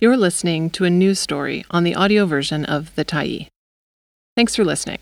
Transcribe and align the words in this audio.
You're 0.00 0.16
listening 0.16 0.70
to 0.70 0.84
a 0.84 0.90
news 0.90 1.18
story 1.18 1.64
on 1.72 1.82
the 1.82 1.96
audio 1.96 2.24
version 2.24 2.64
of 2.64 2.94
The 2.94 3.04
Tyee. 3.04 3.48
Thanks 4.36 4.54
for 4.54 4.64
listening. 4.64 5.00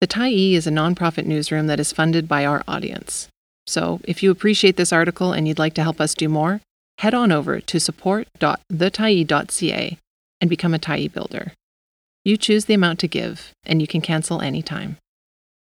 The 0.00 0.08
Tyee 0.08 0.54
is 0.54 0.66
a 0.66 0.72
nonprofit 0.72 1.24
newsroom 1.24 1.68
that 1.68 1.78
is 1.78 1.92
funded 1.92 2.26
by 2.26 2.44
our 2.44 2.64
audience. 2.66 3.28
So, 3.68 4.00
if 4.02 4.24
you 4.24 4.32
appreciate 4.32 4.76
this 4.76 4.92
article 4.92 5.32
and 5.32 5.46
you'd 5.46 5.60
like 5.60 5.74
to 5.74 5.84
help 5.84 6.00
us 6.00 6.16
do 6.16 6.28
more, 6.28 6.60
head 6.98 7.14
on 7.14 7.30
over 7.30 7.60
to 7.60 7.78
support.thetyee.ca 7.78 9.98
and 10.40 10.50
become 10.50 10.74
a 10.74 10.80
Tyee 10.80 11.12
builder. 11.12 11.52
You 12.24 12.36
choose 12.36 12.64
the 12.64 12.74
amount 12.74 12.98
to 12.98 13.06
give, 13.06 13.52
and 13.64 13.80
you 13.80 13.86
can 13.86 14.00
cancel 14.00 14.40
anytime. 14.40 14.96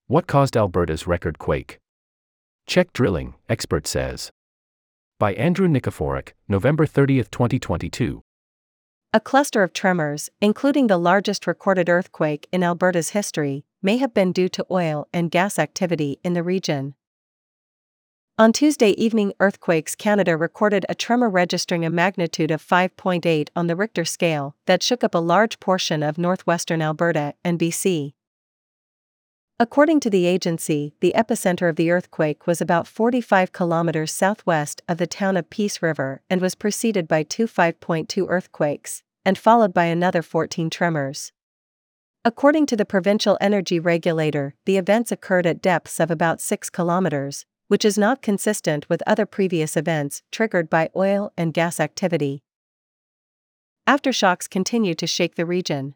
What 0.07 0.29
caused 0.29 0.57
Alberta's 0.57 1.09
record 1.09 1.41
quake? 1.41 1.79
Check 2.69 2.93
drilling, 2.93 3.35
expert 3.49 3.89
says. 3.89 4.31
By 5.19 5.35
Andrew 5.35 5.67
Nikiforuk, 5.67 6.35
November 6.47 6.87
30, 6.87 7.25
2022. 7.25 8.23
A 9.17 9.21
cluster 9.21 9.63
of 9.63 9.73
tremors, 9.73 10.29
including 10.41 10.89
the 10.89 10.99
largest 10.99 11.47
recorded 11.47 11.89
earthquake 11.89 12.49
in 12.51 12.65
Alberta's 12.65 13.11
history, 13.11 13.65
may 13.81 13.99
have 13.99 14.13
been 14.13 14.33
due 14.33 14.49
to 14.49 14.67
oil 14.73 15.07
and 15.13 15.31
gas 15.31 15.57
activity 15.57 16.19
in 16.25 16.33
the 16.33 16.43
region. 16.43 16.97
On 18.39 18.53
Tuesday 18.53 18.91
evening, 18.91 19.33
Earthquakes 19.39 19.95
Canada 19.95 20.37
recorded 20.37 20.85
a 20.89 20.97
tremor 20.97 21.31
registering 21.31 21.85
a 21.85 21.91
magnitude 21.91 22.51
of 22.51 22.61
5.8 22.61 23.51
on 23.55 23.69
the 23.69 23.77
Richter 23.77 24.05
scale 24.05 24.57
that 24.67 24.83
shook 24.83 25.05
up 25.05 25.15
a 25.15 25.19
large 25.19 25.61
portion 25.61 26.03
of 26.03 26.19
northwestern 26.19 26.83
Alberta 26.83 27.35
and 27.45 27.57
BC. 27.57 28.15
According 29.61 30.01
to 30.01 30.11
the 30.11 30.27
agency, 30.27 30.95
the 31.01 31.13
epicenter 31.15 31.69
of 31.69 31.77
the 31.77 31.93
earthquake 31.93 32.45
was 32.45 32.61
about 32.61 32.89
45 32.89 33.53
kilometers 33.53 34.11
southwest 34.11 34.83
of 34.89 34.99
the 34.99 35.07
town 35.07 35.37
of 35.37 35.49
Peace 35.49 35.81
River 35.81 36.23
and 36.29 36.41
was 36.41 36.57
preceded 36.57 37.07
by 37.07 37.23
two 37.23 37.47
5.2 37.47 38.27
earthquakes, 38.29 39.05
and 39.25 39.39
followed 39.39 39.73
by 39.73 39.85
another 39.85 40.23
14 40.23 40.71
tremors. 40.71 41.31
According 42.25 42.67
to 42.67 42.77
the 42.77 42.85
provincial 42.85 43.39
energy 43.41 43.79
regulator, 43.79 44.55
the 44.65 44.77
events 44.77 45.13
occurred 45.13 45.47
at 45.47 45.63
depths 45.63 46.01
of 46.01 46.11
about 46.11 46.41
6 46.41 46.69
kilometers, 46.71 47.47
which 47.69 47.85
is 47.85 47.97
not 47.97 48.23
consistent 48.23 48.89
with 48.89 49.05
other 49.07 49.25
previous 49.25 49.77
events 49.77 50.23
triggered 50.33 50.69
by 50.69 50.91
oil 50.97 51.33
and 51.37 51.55
gas 51.55 51.79
activity. 51.79 52.43
Aftershocks 53.87 54.51
continue 54.51 54.95
to 54.95 55.07
shake 55.07 55.37
the 55.37 55.47
region. 55.47 55.95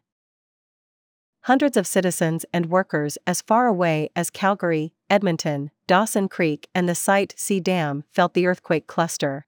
Hundreds 1.43 1.77
of 1.77 1.87
citizens 1.87 2.45
and 2.53 2.65
workers 2.67 3.17
as 3.25 3.41
far 3.41 3.67
away 3.67 4.09
as 4.15 4.29
Calgary, 4.29 4.93
Edmonton, 5.09 5.71
Dawson 5.87 6.27
Creek, 6.27 6.67
and 6.75 6.87
the 6.87 6.95
Site 6.95 7.33
C 7.37 7.59
Dam 7.59 8.03
felt 8.11 8.33
the 8.33 8.45
earthquake 8.45 8.87
cluster. 8.87 9.45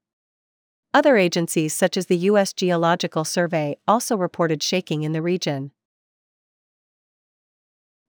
Other 0.94 1.16
agencies 1.16 1.72
such 1.74 1.96
as 1.96 2.06
the 2.06 2.16
U.S. 2.16 2.52
Geological 2.52 3.24
Survey 3.24 3.76
also 3.86 4.16
reported 4.16 4.62
shaking 4.62 5.02
in 5.02 5.12
the 5.12 5.22
region. 5.22 5.72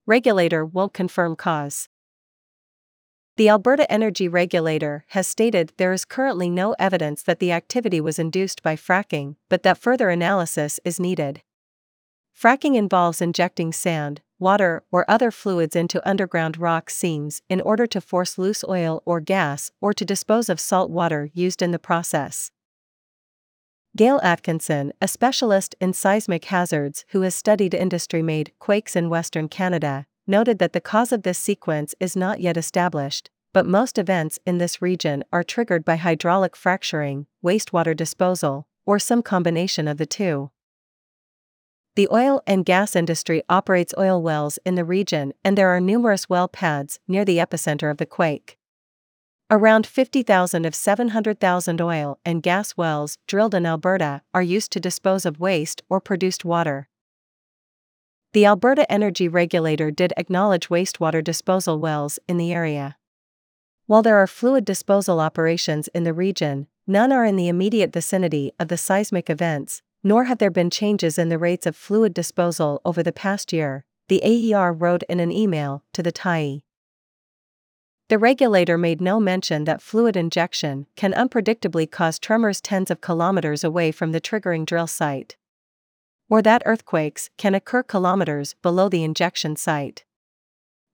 Regulator 0.06 0.66
won't 0.66 0.94
confirm 0.94 1.36
cause. 1.36 1.88
The 3.36 3.50
Alberta 3.50 3.90
Energy 3.92 4.28
Regulator 4.28 5.06
has 5.10 5.28
stated 5.28 5.74
there 5.78 5.94
is 5.94 6.06
currently 6.06 6.50
no 6.50 6.76
evidence 6.78 7.24
that 7.24 7.40
the 7.40 7.52
activity 7.52 8.00
was 8.00 8.20
induced 8.20 8.62
by 8.62 8.76
fracking, 8.76 9.38
but 9.50 9.64
that 9.64 9.78
further 9.78 10.10
analysis 10.10 10.80
is 10.84 11.00
needed. 11.00 11.42
Fracking 12.40 12.76
involves 12.76 13.22
injecting 13.22 13.72
sand, 13.72 14.22
water, 14.40 14.84
or 14.92 15.10
other 15.10 15.32
fluids 15.32 15.76
into 15.76 16.08
underground 16.08 16.58
rock 16.58 16.90
seams 16.90 17.42
in 17.48 17.62
order 17.62 17.88
to 17.88 18.02
force 18.02 18.38
loose 18.38 18.64
oil 18.68 19.02
or 19.06 19.22
gas 19.22 19.72
or 19.80 19.94
to 19.94 20.04
dispose 20.04 20.50
of 20.50 20.60
salt 20.60 20.90
water 20.90 21.30
used 21.34 21.62
in 21.62 21.72
the 21.72 21.80
process. 21.80 22.52
Gail 23.96 24.20
Atkinson, 24.24 24.92
a 25.00 25.08
specialist 25.08 25.76
in 25.80 25.94
seismic 25.94 26.46
hazards 26.46 27.06
who 27.10 27.22
has 27.22 27.36
studied 27.36 27.76
industry 27.76 28.24
made 28.24 28.52
quakes 28.58 28.96
in 28.96 29.08
Western 29.10 29.48
Canada, 29.48 30.08
noted 30.26 30.58
that 30.58 30.74
the 30.74 30.82
cause 30.82 31.12
of 31.12 31.22
this 31.22 31.38
sequence 31.38 31.94
is 32.00 32.16
not 32.16 32.42
yet 32.42 32.58
established, 32.58 33.30
but 33.54 33.68
most 33.68 34.00
events 34.00 34.40
in 34.48 34.58
this 34.58 34.82
region 34.82 35.24
are 35.32 35.44
triggered 35.44 35.86
by 35.86 35.96
hydraulic 35.98 36.56
fracturing, 36.56 37.28
wastewater 37.46 37.96
disposal, 37.96 38.68
or 38.84 38.98
some 38.98 39.22
combination 39.22 39.88
of 39.88 39.98
the 39.98 40.08
two. 40.08 40.50
The 41.96 42.08
oil 42.12 42.42
and 42.48 42.66
gas 42.66 42.96
industry 42.96 43.44
operates 43.50 43.94
oil 44.00 44.20
wells 44.20 44.58
in 44.66 44.74
the 44.74 44.84
region, 44.84 45.32
and 45.44 45.56
there 45.56 45.70
are 45.70 45.80
numerous 45.80 46.28
well 46.28 46.48
pads 46.48 47.00
near 47.08 47.24
the 47.24 47.38
epicenter 47.38 47.92
of 47.92 47.98
the 47.98 48.08
quake. 48.08 48.58
Around 49.52 49.86
50,000 49.86 50.66
of 50.66 50.74
700,000 50.74 51.80
oil 51.80 52.18
and 52.26 52.42
gas 52.42 52.76
wells 52.76 53.20
drilled 53.28 53.54
in 53.54 53.68
Alberta 53.68 54.24
are 54.34 54.42
used 54.42 54.72
to 54.72 54.80
dispose 54.80 55.24
of 55.24 55.40
waste 55.40 55.84
or 55.88 56.02
produced 56.02 56.44
water. 56.44 56.90
The 58.32 58.48
Alberta 58.48 58.92
Energy 58.92 59.28
Regulator 59.28 59.92
did 59.92 60.14
acknowledge 60.18 60.70
wastewater 60.70 61.24
disposal 61.24 61.78
wells 61.78 62.18
in 62.28 62.38
the 62.38 62.52
area. 62.52 62.98
While 63.86 64.02
there 64.02 64.18
are 64.18 64.26
fluid 64.26 64.66
disposal 64.66 65.20
operations 65.20 65.90
in 65.90 66.06
the 66.06 66.14
region, 66.14 66.66
none 66.88 67.12
are 67.12 67.26
in 67.26 67.36
the 67.36 67.50
immediate 67.50 67.94
vicinity 67.94 68.52
of 68.60 68.70
the 68.70 68.78
seismic 68.78 69.30
events, 69.30 69.84
nor 70.04 70.26
have 70.26 70.38
there 70.38 70.52
been 70.52 70.70
changes 70.70 71.18
in 71.18 71.30
the 71.30 71.38
rates 71.38 71.66
of 71.66 71.76
fluid 71.76 72.14
disposal 72.14 72.82
over 72.84 73.02
the 73.02 73.12
past 73.12 73.54
year, 73.54 73.86
the 74.10 74.22
AER 74.24 74.74
wrote 74.74 75.04
in 75.10 75.20
an 75.20 75.32
email 75.32 75.84
to 75.94 76.04
the 76.04 76.12
Tyee. 76.12 76.64
The 78.10 78.20
regulator 78.20 78.78
made 78.78 79.02
no 79.02 79.20
mention 79.20 79.64
that 79.64 79.82
fluid 79.82 80.18
injection 80.18 80.88
can 80.96 81.14
unpredictably 81.14 81.90
cause 81.90 82.20
tremors 82.20 82.60
tens 82.60 82.92
of 82.92 83.02
kilometers 83.02 83.64
away 83.64 83.92
from 83.92 84.12
the 84.12 84.22
triggering 84.22 84.66
drill 84.66 84.88
site 84.88 85.38
or 86.34 86.42
that 86.42 86.64
earthquakes 86.66 87.30
can 87.38 87.54
occur 87.54 87.84
kilometers 87.84 88.56
below 88.64 88.90
the 88.90 89.04
injection 89.04 89.56
site. 89.56 90.04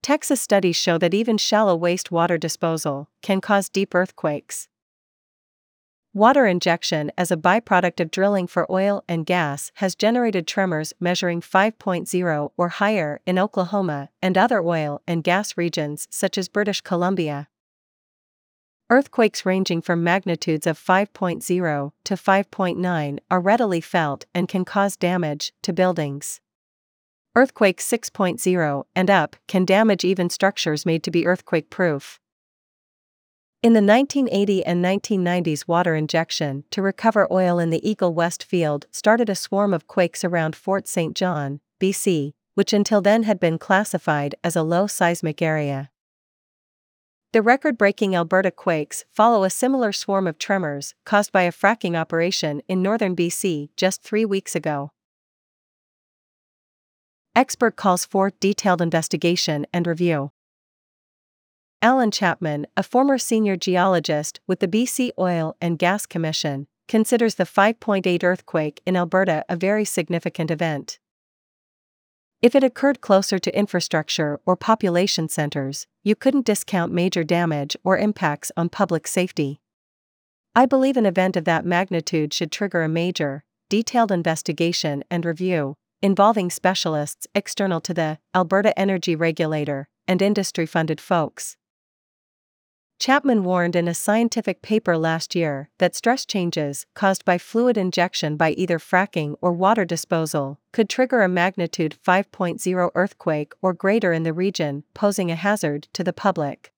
Texas 0.03 0.42
studies 0.42 0.75
show 0.75 0.98
that 0.98 1.14
even 1.14 1.38
shallow 1.38 1.80
wastewater 1.80 2.38
disposal 2.38 3.09
can 3.22 3.40
cause 3.40 3.69
deep 3.69 3.96
earthquakes. 3.96 4.68
Water 6.14 6.47
injection 6.47 7.12
as 7.20 7.30
a 7.30 7.38
byproduct 7.38 8.00
of 8.00 8.09
drilling 8.09 8.47
for 8.47 8.70
oil 8.72 9.03
and 9.08 9.28
gas 9.28 9.72
has 9.75 9.94
generated 9.94 10.47
tremors 10.47 10.92
measuring 11.00 11.40
5.0 11.40 12.52
or 12.58 12.70
higher 12.70 13.22
in 13.28 13.38
Oklahoma 13.38 14.09
and 14.19 14.36
other 14.36 14.59
oil 14.59 15.03
and 15.08 15.24
gas 15.24 15.56
regions 15.56 16.08
such 16.09 16.36
as 16.36 16.50
British 16.50 16.81
Columbia. 16.81 17.48
Earthquakes 18.90 19.46
ranging 19.46 19.84
from 19.84 20.03
magnitudes 20.03 20.66
of 20.66 20.80
5.0 20.80 21.92
to 22.03 22.14
5.9 22.16 23.19
are 23.30 23.40
readily 23.40 23.80
felt 23.80 24.25
and 24.34 24.48
can 24.48 24.66
cause 24.66 24.98
damage 24.98 25.53
to 25.62 25.72
buildings. 25.72 26.42
Earthquakes 27.36 27.88
6.0 27.88 28.84
and 28.96 29.09
up 29.12 29.36
can 29.48 29.64
damage 29.64 30.03
even 30.03 30.31
structures 30.31 30.88
made 30.88 31.03
to 31.03 31.12
be 31.12 31.28
earthquake 31.28 31.69
proof. 31.69 32.19
In 33.62 33.74
the 33.74 33.81
1980 33.81 34.64
and 34.64 34.81
1990s, 34.81 35.68
water 35.68 35.94
injection 35.94 36.64
to 36.72 36.81
recover 36.81 37.28
oil 37.30 37.59
in 37.59 37.72
the 37.72 37.86
Eagle 37.90 38.14
West 38.14 38.42
field 38.42 38.88
started 38.90 39.30
a 39.30 39.36
swarm 39.36 39.74
of 39.74 39.86
quakes 39.86 40.24
around 40.24 40.56
Fort 40.56 40.88
St. 40.88 41.14
John, 41.14 41.59
BC, 41.78 42.31
which 42.53 42.72
until 42.72 43.02
then 43.02 43.24
had 43.24 43.38
been 43.38 43.58
classified 43.58 44.34
as 44.46 44.56
a 44.56 44.64
low 44.64 44.88
seismic 44.88 45.42
area. 45.42 45.90
The 47.34 47.42
record 47.42 47.78
breaking 47.78 48.16
Alberta 48.16 48.50
quakes 48.50 49.03
follow 49.12 49.44
a 49.44 49.50
similar 49.50 49.92
swarm 49.92 50.25
of 50.25 50.40
tremors 50.40 50.96
caused 51.06 51.34
by 51.34 51.42
a 51.42 51.52
fracking 51.52 51.98
operation 51.98 52.62
in 52.69 52.81
northern 52.81 53.14
BC 53.14 53.72
just 53.75 54.02
three 54.03 54.24
weeks 54.24 54.56
ago. 54.56 54.94
Expert 57.36 57.75
calls 57.75 58.06
for 58.06 58.31
detailed 58.40 58.81
investigation 58.81 59.68
and 59.74 59.86
review. 59.86 60.31
Alan 61.81 62.12
Chapman, 62.12 62.67
a 62.75 62.84
former 62.84 63.17
senior 63.17 63.56
geologist 63.56 64.41
with 64.45 64.59
the 64.59 64.67
BC 64.67 65.12
Oil 65.17 65.56
and 65.62 65.79
Gas 65.79 66.06
Commission, 66.06 66.67
considers 66.90 67.35
the 67.35 67.45
5.8 67.45 68.22
earthquake 68.22 68.81
in 68.85 68.97
Alberta 68.97 69.45
a 69.48 69.56
very 69.56 69.86
significant 69.86 70.51
event. 70.51 71.00
If 72.42 72.54
it 72.54 72.65
occurred 72.65 73.00
closer 73.00 73.39
to 73.39 73.57
infrastructure 73.57 74.42
or 74.45 74.57
population 74.57 75.30
centers, 75.30 75.88
you 76.04 76.15
couldn't 76.15 76.45
discount 76.45 76.92
major 76.92 77.24
damage 77.24 77.77
or 77.86 77.98
impacts 77.98 78.51
on 78.57 78.68
public 78.68 79.07
safety. 79.07 79.62
I 80.54 80.65
believe 80.65 80.98
an 80.98 81.06
event 81.06 81.38
of 81.38 81.45
that 81.45 81.65
magnitude 81.65 82.33
should 82.33 82.51
trigger 82.51 82.83
a 82.83 82.89
major, 82.89 83.45
detailed 83.69 84.12
investigation 84.12 85.06
and 85.09 85.24
review, 85.24 85.75
involving 86.01 86.50
specialists 86.50 87.25
external 87.33 87.80
to 87.81 87.94
the 87.94 88.19
Alberta 88.36 88.77
Energy 88.77 89.15
Regulator 89.15 89.88
and 90.09 90.21
industry 90.21 90.65
funded 90.65 91.00
folks. 91.00 91.56
Chapman 93.00 93.46
warned 93.46 93.78
in 93.78 93.88
a 93.88 93.94
scientific 93.94 94.62
paper 94.62 94.98
last 94.98 95.34
year 95.34 95.69
that 95.78 95.96
stress 95.96 96.25
changes 96.25 96.86
caused 96.96 97.24
by 97.24 97.38
fluid 97.38 97.78
injection 97.78 98.36
by 98.36 98.51
either 98.51 98.78
fracking 98.78 99.36
or 99.40 99.54
water 99.54 99.86
disposal 99.86 100.60
could 100.74 100.90
trigger 100.90 101.22
a 101.22 101.30
magnitude 101.30 101.96
5.0 102.06 102.92
earthquake 102.96 103.54
or 103.62 103.74
greater 103.74 104.12
in 104.12 104.24
the 104.24 104.34
region, 104.34 104.84
posing 104.94 105.31
a 105.31 105.36
hazard 105.36 105.88
to 105.94 106.04
the 106.04 106.12
public. 106.12 106.74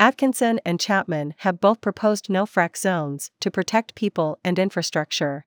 Atkinson 0.00 0.58
and 0.64 0.80
Chapman 0.80 1.34
have 1.38 1.60
both 1.60 1.82
proposed 1.82 2.30
no 2.30 2.46
frack 2.46 2.74
zones 2.74 3.30
to 3.40 3.50
protect 3.50 3.94
people 3.94 4.38
and 4.42 4.58
infrastructure. 4.58 5.44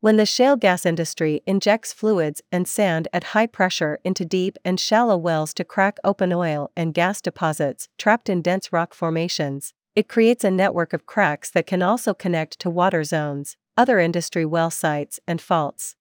When 0.00 0.16
the 0.16 0.26
shale 0.26 0.54
gas 0.54 0.86
industry 0.86 1.40
injects 1.44 1.92
fluids 1.92 2.40
and 2.52 2.68
sand 2.68 3.08
at 3.12 3.34
high 3.34 3.48
pressure 3.48 3.98
into 4.04 4.24
deep 4.24 4.56
and 4.64 4.78
shallow 4.78 5.16
wells 5.16 5.52
to 5.54 5.64
crack 5.64 5.98
open 6.04 6.32
oil 6.32 6.70
and 6.76 6.94
gas 6.94 7.20
deposits 7.20 7.88
trapped 7.98 8.28
in 8.28 8.40
dense 8.40 8.72
rock 8.72 8.94
formations, 8.94 9.74
it 9.96 10.06
creates 10.06 10.44
a 10.44 10.52
network 10.52 10.92
of 10.92 11.04
cracks 11.04 11.50
that 11.50 11.66
can 11.66 11.82
also 11.82 12.14
connect 12.14 12.60
to 12.60 12.70
water 12.70 13.02
zones, 13.02 13.56
other 13.76 13.98
industry 13.98 14.44
well 14.44 14.70
sites, 14.70 15.18
and 15.26 15.40
faults. 15.40 15.96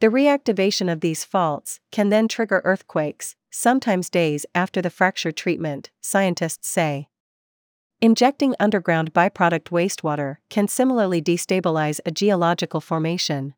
The 0.00 0.08
reactivation 0.08 0.90
of 0.92 1.00
these 1.00 1.24
faults 1.24 1.78
can 1.92 2.08
then 2.08 2.26
trigger 2.26 2.60
earthquakes, 2.64 3.36
sometimes 3.50 4.10
days 4.10 4.46
after 4.52 4.82
the 4.82 4.90
fracture 4.90 5.30
treatment, 5.30 5.90
scientists 6.00 6.66
say. 6.66 7.06
Injecting 8.00 8.54
underground 8.60 9.12
byproduct 9.12 9.70
wastewater 9.70 10.36
can 10.50 10.68
similarly 10.68 11.20
destabilize 11.20 11.98
a 12.06 12.12
geological 12.12 12.80
formation. 12.80 13.54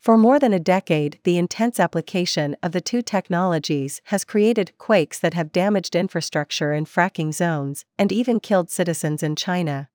For 0.00 0.16
more 0.16 0.38
than 0.38 0.52
a 0.52 0.60
decade, 0.60 1.18
the 1.24 1.36
intense 1.36 1.80
application 1.80 2.56
of 2.62 2.70
the 2.70 2.80
two 2.80 3.02
technologies 3.02 4.00
has 4.06 4.24
created 4.24 4.78
quakes 4.78 5.18
that 5.18 5.34
have 5.34 5.50
damaged 5.50 5.96
infrastructure 5.96 6.72
in 6.72 6.84
fracking 6.84 7.34
zones 7.34 7.84
and 7.98 8.12
even 8.12 8.38
killed 8.38 8.70
citizens 8.70 9.24
in 9.24 9.34
China. 9.34 9.88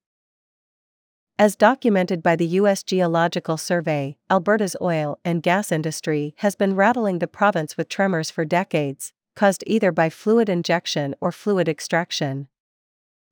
As 1.40 1.56
documented 1.56 2.22
by 2.22 2.36
the 2.36 2.48
U.S. 2.60 2.84
Geological 2.84 3.56
Survey, 3.56 4.18
Alberta's 4.30 4.76
oil 4.82 5.18
and 5.24 5.42
gas 5.42 5.72
industry 5.72 6.36
has 6.40 6.56
been 6.56 6.76
rattling 6.76 7.20
the 7.20 7.28
province 7.28 7.78
with 7.78 7.88
tremors 7.88 8.30
for 8.30 8.44
decades, 8.44 9.14
caused 9.34 9.64
either 9.66 9.94
by 9.94 10.10
fluid 10.10 10.50
injection 10.50 11.16
or 11.22 11.32
fluid 11.32 11.70
extraction. 11.70 12.50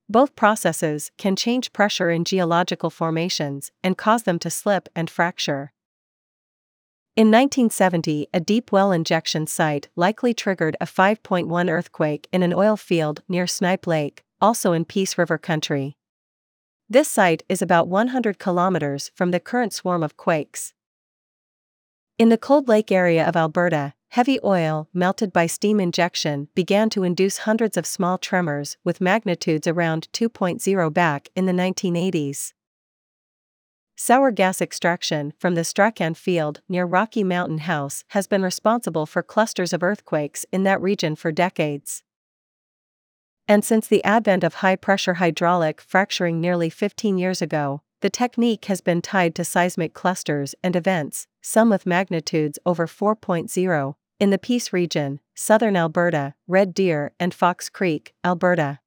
Both 0.08 0.36
processes 0.36 1.10
can 1.18 1.34
change 1.34 1.72
pressure 1.72 2.10
in 2.10 2.24
geological 2.24 2.90
formations 2.90 3.72
and 3.82 3.98
cause 3.98 4.22
them 4.22 4.38
to 4.40 4.50
slip 4.50 4.88
and 4.94 5.10
fracture. 5.10 5.72
In 7.16 7.28
1970, 7.28 8.28
a 8.32 8.40
deep 8.40 8.70
well 8.70 8.92
injection 8.92 9.46
site 9.46 9.88
likely 9.96 10.32
triggered 10.32 10.76
a 10.80 10.86
5.1 10.86 11.70
earthquake 11.70 12.28
in 12.30 12.42
an 12.42 12.52
oil 12.54 12.76
field 12.76 13.22
near 13.28 13.46
Snipe 13.46 13.86
Lake, 13.86 14.22
also 14.40 14.72
in 14.72 14.84
Peace 14.84 15.18
River 15.18 15.38
country. 15.38 15.96
This 16.88 17.10
site 17.10 17.42
is 17.48 17.60
about 17.60 17.88
100 17.88 18.38
kilometers 18.38 19.10
from 19.14 19.32
the 19.32 19.40
current 19.40 19.72
swarm 19.72 20.04
of 20.04 20.16
quakes. 20.16 20.72
In 22.16 22.28
the 22.28 22.38
Cold 22.38 22.68
Lake 22.68 22.92
area 22.92 23.26
of 23.26 23.34
Alberta, 23.34 23.94
Heavy 24.16 24.38
oil, 24.42 24.88
melted 24.94 25.30
by 25.30 25.44
steam 25.44 25.78
injection, 25.78 26.48
began 26.54 26.88
to 26.88 27.02
induce 27.02 27.40
hundreds 27.40 27.76
of 27.76 27.84
small 27.84 28.16
tremors 28.16 28.78
with 28.82 28.98
magnitudes 28.98 29.66
around 29.66 30.08
2.0 30.14 30.94
back 30.94 31.28
in 31.36 31.44
the 31.44 31.52
1980s. 31.52 32.54
Sour 33.94 34.30
gas 34.30 34.62
extraction 34.62 35.34
from 35.38 35.54
the 35.54 35.64
Strachan 35.64 36.14
field 36.14 36.62
near 36.66 36.86
Rocky 36.86 37.22
Mountain 37.24 37.58
House 37.58 38.04
has 38.08 38.26
been 38.26 38.40
responsible 38.40 39.04
for 39.04 39.22
clusters 39.22 39.74
of 39.74 39.82
earthquakes 39.82 40.46
in 40.50 40.62
that 40.62 40.80
region 40.80 41.14
for 41.14 41.30
decades. 41.30 42.02
And 43.46 43.62
since 43.62 43.86
the 43.86 44.02
advent 44.02 44.44
of 44.44 44.54
high 44.54 44.76
pressure 44.76 45.14
hydraulic 45.14 45.78
fracturing 45.82 46.40
nearly 46.40 46.70
15 46.70 47.18
years 47.18 47.42
ago, 47.42 47.82
the 48.00 48.08
technique 48.08 48.64
has 48.64 48.80
been 48.80 49.02
tied 49.02 49.34
to 49.34 49.44
seismic 49.44 49.92
clusters 49.92 50.54
and 50.62 50.74
events, 50.74 51.26
some 51.42 51.68
with 51.68 51.84
magnitudes 51.84 52.58
over 52.64 52.86
4.0, 52.86 53.94
in 54.18 54.30
the 54.30 54.38
Peace 54.38 54.72
region, 54.72 55.20
southern 55.34 55.76
Alberta, 55.76 56.34
Red 56.46 56.72
Deer, 56.72 57.12
and 57.20 57.34
Fox 57.34 57.68
Creek, 57.68 58.14
Alberta. 58.24 58.80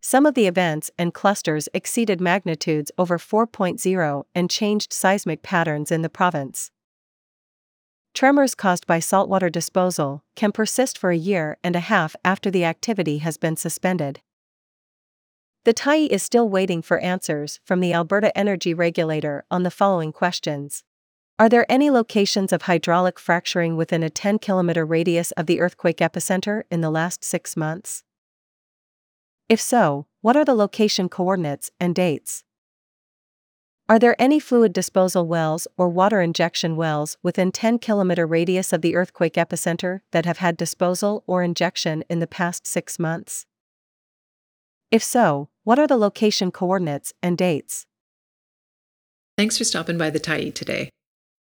Some 0.00 0.24
of 0.24 0.34
the 0.34 0.46
events 0.46 0.90
and 0.96 1.12
clusters 1.12 1.68
exceeded 1.74 2.20
magnitudes 2.20 2.92
over 2.96 3.18
4.0 3.18 4.24
and 4.34 4.48
changed 4.48 4.92
seismic 4.92 5.42
patterns 5.42 5.90
in 5.90 6.02
the 6.02 6.08
province. 6.08 6.70
Tremors 8.14 8.54
caused 8.54 8.86
by 8.86 9.00
saltwater 9.00 9.50
disposal 9.50 10.22
can 10.36 10.52
persist 10.52 10.96
for 10.96 11.10
a 11.10 11.16
year 11.16 11.58
and 11.64 11.74
a 11.74 11.80
half 11.80 12.14
after 12.24 12.50
the 12.50 12.64
activity 12.64 13.18
has 13.18 13.36
been 13.36 13.56
suspended. 13.56 14.20
The 15.64 15.74
Tyee 15.74 16.06
is 16.06 16.22
still 16.22 16.48
waiting 16.48 16.80
for 16.80 17.00
answers 17.00 17.58
from 17.64 17.80
the 17.80 17.92
Alberta 17.92 18.36
Energy 18.38 18.72
Regulator 18.72 19.44
on 19.50 19.64
the 19.64 19.70
following 19.72 20.12
questions. 20.12 20.84
Are 21.38 21.50
there 21.50 21.70
any 21.70 21.90
locations 21.90 22.50
of 22.50 22.62
hydraulic 22.62 23.18
fracturing 23.18 23.76
within 23.76 24.02
a 24.02 24.08
10 24.08 24.38
kilometer 24.38 24.86
radius 24.86 25.32
of 25.32 25.44
the 25.44 25.60
earthquake 25.60 25.98
epicenter 25.98 26.62
in 26.70 26.80
the 26.80 26.88
last 26.88 27.22
six 27.22 27.58
months? 27.58 28.04
If 29.46 29.60
so, 29.60 30.06
what 30.22 30.34
are 30.34 30.46
the 30.46 30.54
location 30.54 31.10
coordinates 31.10 31.70
and 31.78 31.94
dates? 31.94 32.42
Are 33.86 33.98
there 33.98 34.16
any 34.18 34.40
fluid 34.40 34.72
disposal 34.72 35.26
wells 35.26 35.68
or 35.76 35.90
water 35.90 36.22
injection 36.22 36.74
wells 36.74 37.18
within 37.22 37.52
10 37.52 37.80
kilometer 37.80 38.26
radius 38.26 38.72
of 38.72 38.80
the 38.80 38.96
earthquake 38.96 39.34
epicenter 39.34 40.00
that 40.12 40.24
have 40.24 40.38
had 40.38 40.56
disposal 40.56 41.22
or 41.26 41.42
injection 41.42 42.02
in 42.08 42.18
the 42.18 42.26
past 42.26 42.66
six 42.66 42.98
months? 42.98 43.44
If 44.90 45.04
so, 45.04 45.50
what 45.64 45.78
are 45.78 45.86
the 45.86 45.98
location 45.98 46.50
coordinates 46.50 47.12
and 47.22 47.36
dates? 47.36 47.84
Thanks 49.36 49.58
for 49.58 49.64
stopping 49.64 49.98
by 49.98 50.08
the 50.08 50.18
Tyee 50.18 50.54
today. 50.54 50.88